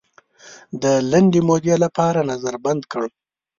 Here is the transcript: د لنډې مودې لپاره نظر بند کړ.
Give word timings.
د 0.81 0.83
لنډې 1.11 1.41
مودې 1.47 1.75
لپاره 1.83 2.19
نظر 2.31 2.55
بند 2.65 2.81
کړ. 2.91 3.03